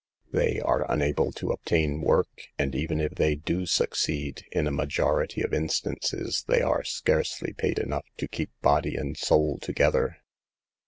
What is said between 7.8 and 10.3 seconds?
enough to keep body and soul together.